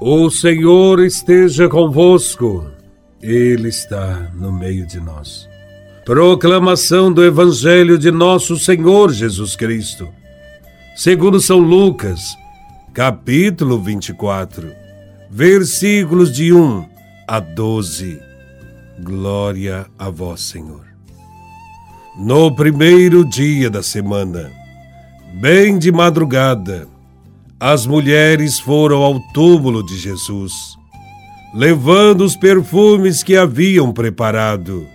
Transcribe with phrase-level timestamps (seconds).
[0.00, 2.70] O Senhor esteja convosco,
[3.20, 5.48] Ele está no meio de nós.
[6.04, 10.08] Proclamação do Evangelho de Nosso Senhor Jesus Cristo,
[10.94, 12.20] segundo São Lucas,
[12.94, 14.72] capítulo 24,
[15.28, 16.88] versículos de 1
[17.26, 18.20] a 12.
[19.00, 20.86] Glória a Vós, Senhor.
[22.16, 24.52] No primeiro dia da semana,
[25.40, 26.86] bem de madrugada,
[27.60, 30.52] as mulheres foram ao túmulo de Jesus,
[31.52, 34.86] levando os perfumes que haviam preparado.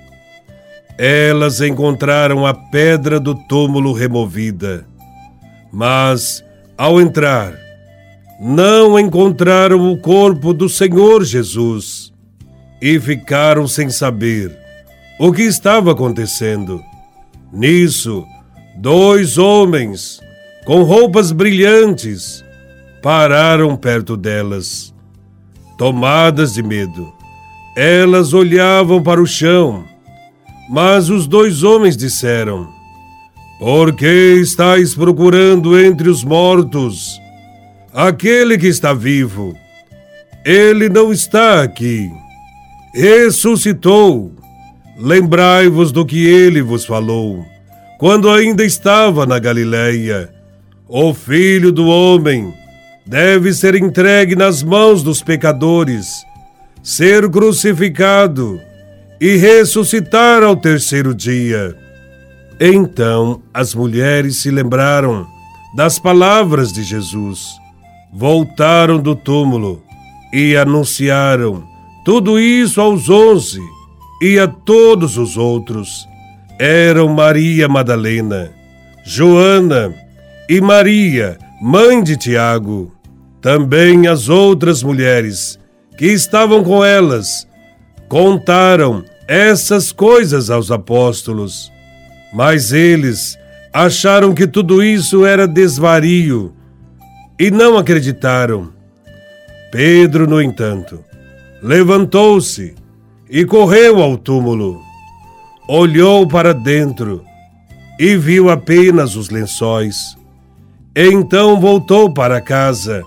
[0.98, 4.88] Elas encontraram a pedra do túmulo removida,
[5.72, 6.44] mas,
[6.78, 7.54] ao entrar,
[8.40, 12.14] não encontraram o corpo do Senhor Jesus
[12.82, 14.58] e ficaram sem saber
[15.20, 16.82] o que estava acontecendo.
[17.52, 18.26] Nisso,
[18.78, 20.20] dois homens
[20.66, 22.44] com roupas brilhantes
[23.04, 24.94] pararam perto delas.
[25.78, 27.14] Tomadas de medo,
[27.76, 29.84] elas olhavam para o chão,
[30.70, 32.70] mas os dois homens disseram:
[33.60, 37.20] Por que estáis procurando entre os mortos
[37.94, 39.54] aquele que está vivo?
[40.46, 42.10] Ele não está aqui.
[42.96, 44.32] Ressuscitou.
[44.98, 47.44] Lembrai-vos do que ele vos falou,
[47.98, 50.30] quando ainda estava na Galileia.
[50.88, 52.54] O filho do homem
[53.06, 56.24] deve ser entregue nas mãos dos pecadores,
[56.82, 58.60] ser crucificado
[59.20, 61.76] e ressuscitar ao terceiro dia.
[62.60, 65.28] Então as mulheres se lembraram
[65.76, 67.48] das palavras de Jesus,
[68.14, 69.82] voltaram do túmulo
[70.32, 71.64] e anunciaram
[72.06, 73.60] tudo isso aos onze
[74.22, 76.08] e a todos os outros.
[76.60, 78.52] Eram Maria Madalena,
[79.04, 79.94] Joana
[80.48, 82.93] e Maria, mãe de Tiago,
[83.44, 85.60] também as outras mulheres
[85.98, 87.46] que estavam com elas,
[88.08, 91.72] contaram essas coisas aos apóstolos.
[92.34, 93.38] Mas eles
[93.72, 96.54] acharam que tudo isso era desvario
[97.38, 98.72] e não acreditaram.
[99.72, 101.04] Pedro, no entanto,
[101.62, 102.74] levantou-se
[103.30, 104.82] e correu ao túmulo.
[105.68, 107.24] Olhou para dentro
[108.00, 110.16] e viu apenas os lençóis
[110.96, 113.04] então voltou para casa,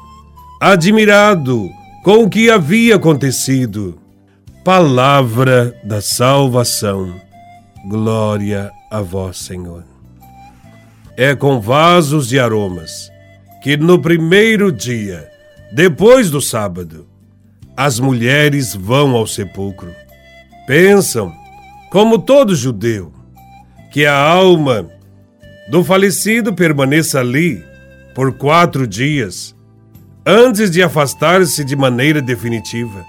[0.60, 1.70] admirado
[2.02, 3.98] com o que havia acontecido.
[4.64, 7.14] Palavra da salvação.
[7.88, 9.84] Glória a vós, Senhor.
[11.16, 13.10] É com vasos de aromas
[13.62, 15.28] que no primeiro dia,
[15.72, 17.06] depois do sábado,
[17.76, 19.92] as mulheres vão ao sepulcro.
[20.66, 21.32] Pensam,
[21.90, 23.12] como todo judeu,
[23.92, 24.88] que a alma
[25.70, 27.64] do falecido permaneça ali
[28.14, 29.55] por quatro dias,
[30.26, 33.04] antes de afastar-se de maneira definitiva.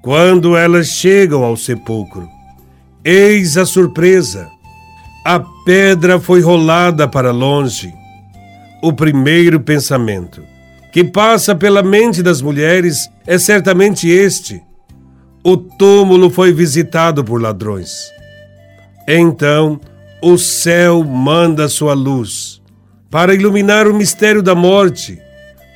[0.00, 2.26] Quando elas chegam ao sepulcro,
[3.04, 4.48] eis a surpresa:
[5.24, 7.92] a pedra foi rolada para longe.
[8.82, 10.42] O primeiro pensamento
[10.92, 14.62] que passa pela mente das mulheres é certamente este:
[15.44, 18.10] o túmulo foi visitado por ladrões.
[19.06, 19.80] Então,
[20.22, 22.62] o céu manda sua luz
[23.10, 25.20] para iluminar o mistério da morte,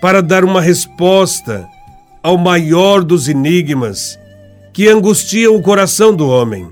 [0.00, 1.66] para dar uma resposta
[2.22, 4.18] ao maior dos enigmas
[4.72, 6.68] que angustiam o coração do homem.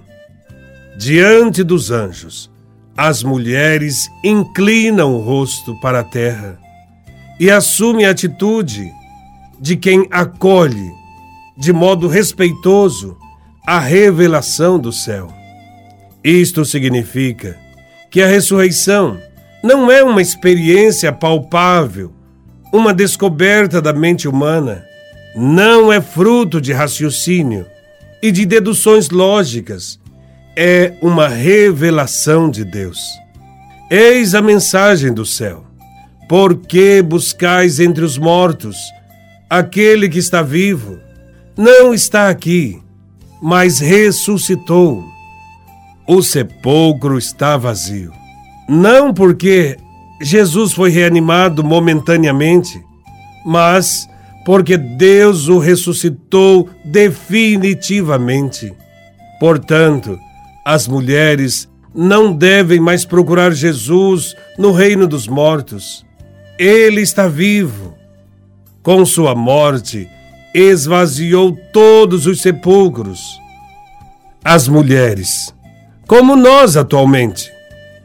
[0.98, 2.50] Diante dos anjos,
[2.96, 6.58] as mulheres inclinam o rosto para a terra
[7.40, 8.92] e assumem a atitude
[9.60, 10.92] de quem acolhe,
[11.56, 13.16] de modo respeitoso,
[13.66, 15.32] a revelação do céu.
[16.22, 17.58] Isto significa
[18.10, 19.18] que a ressurreição
[19.62, 22.12] não é uma experiência palpável,
[22.74, 24.84] uma descoberta da mente humana.
[25.36, 27.64] Não é fruto de raciocínio
[28.20, 30.00] e de deduções lógicas.
[30.56, 32.98] É uma revelação de Deus.
[33.88, 35.64] Eis a mensagem do céu.
[36.28, 38.76] Por que buscais entre os mortos
[39.48, 40.98] aquele que está vivo?
[41.56, 42.82] Não está aqui,
[43.40, 45.04] mas ressuscitou.
[46.08, 48.24] O sepulcro está vazio
[48.68, 49.76] não porque
[50.20, 52.80] Jesus foi reanimado momentaneamente,
[53.44, 54.08] mas
[54.44, 58.72] porque Deus o ressuscitou definitivamente.
[59.40, 60.18] Portanto,
[60.64, 66.04] as mulheres não devem mais procurar Jesus no reino dos mortos.
[66.58, 67.94] Ele está vivo.
[68.82, 70.08] Com sua morte,
[70.54, 73.40] esvaziou todos os sepulcros.
[74.44, 75.54] As mulheres,
[76.06, 77.50] como nós atualmente,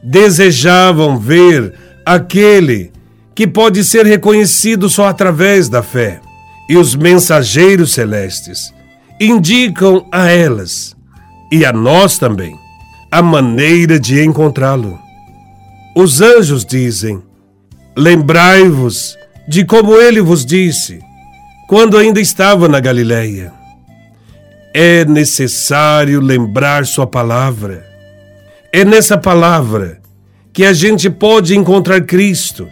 [0.01, 1.73] desejavam ver
[2.13, 2.91] aquele
[3.35, 6.19] que pode ser reconhecido só através da fé.
[6.67, 8.71] e os mensageiros celestes
[9.19, 10.95] indicam a elas
[11.51, 12.55] e a nós também
[13.11, 14.99] a maneira de encontrá-lo.
[15.95, 17.23] Os anjos dizem:
[17.97, 19.17] Lembrai-vos
[19.47, 20.99] de como ele vos disse,
[21.67, 23.51] quando ainda estava na Galileia.
[24.75, 27.83] É necessário lembrar Sua palavra.
[28.71, 29.99] É nessa palavra
[30.59, 32.67] que a gente pode encontrar Cristo.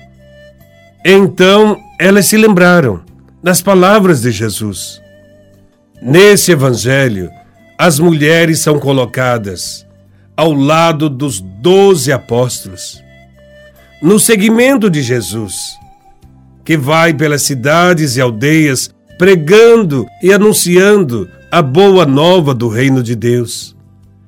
[1.06, 3.00] Então elas se lembraram
[3.42, 5.02] das palavras de Jesus.
[6.02, 7.30] Nesse evangelho,
[7.78, 9.88] as mulheres são colocadas
[10.36, 13.02] ao lado dos doze apóstolos.
[14.02, 15.78] No seguimento de Jesus,
[16.66, 23.16] que vai pelas cidades e aldeias pregando e anunciando a boa nova do reino de
[23.16, 23.78] Deus.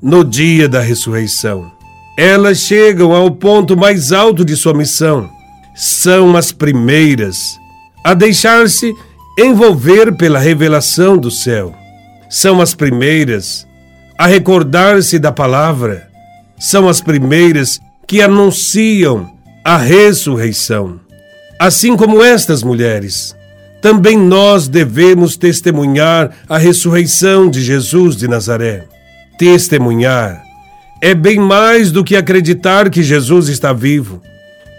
[0.02, 1.78] No dia da ressurreição,
[2.20, 5.30] elas chegam ao ponto mais alto de sua missão.
[5.74, 7.58] São as primeiras
[8.04, 8.94] a deixar-se
[9.38, 11.74] envolver pela revelação do céu.
[12.30, 13.66] São as primeiras
[14.18, 16.10] a recordar-se da palavra.
[16.60, 19.32] São as primeiras que anunciam
[19.64, 21.00] a ressurreição.
[21.58, 23.34] Assim como estas mulheres,
[23.82, 28.84] também nós devemos testemunhar a ressurreição de Jesus de Nazaré.
[29.38, 30.49] Testemunhar
[31.02, 34.22] é bem mais do que acreditar que Jesus está vivo.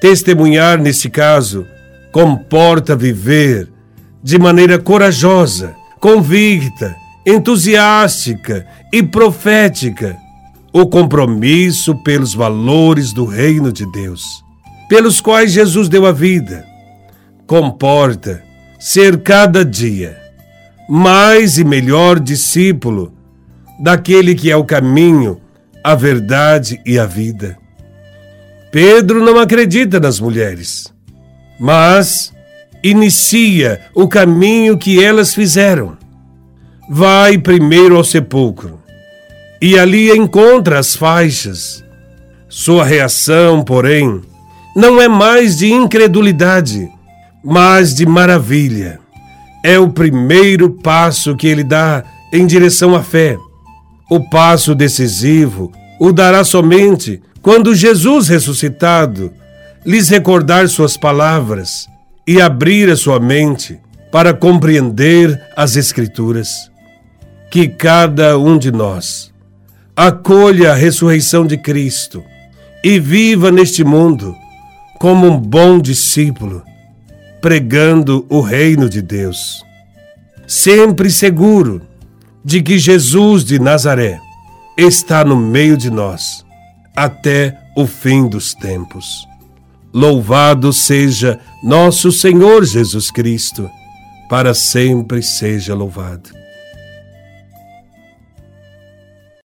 [0.00, 1.67] Testemunhar, neste caso,
[2.12, 3.69] comporta viver
[4.22, 6.94] de maneira corajosa, convicta,
[7.26, 10.17] entusiástica e profética
[10.72, 14.44] o compromisso pelos valores do reino de Deus,
[14.88, 16.64] pelos quais Jesus deu a vida.
[17.46, 18.43] Comporta
[18.78, 20.17] ser cada dia
[20.88, 23.12] mais e melhor discípulo
[23.78, 25.40] daquele que é o caminho,
[25.82, 27.56] a verdade e a vida.
[28.71, 30.93] Pedro não acredita nas mulheres,
[31.59, 32.32] mas
[32.82, 35.97] inicia o caminho que elas fizeram.
[36.88, 38.81] Vai primeiro ao sepulcro
[39.61, 41.85] e ali encontra as faixas.
[42.49, 44.21] Sua reação, porém,
[44.75, 46.88] não é mais de incredulidade,
[47.44, 48.99] mas de maravilha.
[49.65, 53.37] É o primeiro passo que ele dá em direção à fé.
[54.10, 55.70] O passo decisivo
[56.00, 59.32] o dará somente quando Jesus ressuscitado
[59.86, 61.88] lhes recordar suas palavras
[62.26, 63.78] e abrir a sua mente
[64.10, 66.68] para compreender as Escrituras.
[67.52, 69.32] Que cada um de nós
[69.94, 72.22] acolha a ressurreição de Cristo
[72.82, 74.34] e viva neste mundo
[74.98, 76.62] como um bom discípulo,
[77.40, 79.64] pregando o reino de Deus.
[80.46, 81.82] Sempre seguro
[82.44, 84.19] de que Jesus de Nazaré
[84.76, 86.44] está no meio de nós
[86.96, 89.26] até o fim dos tempos.
[89.92, 93.69] Louvado seja nosso Senhor Jesus Cristo,
[94.28, 96.39] para sempre seja louvado.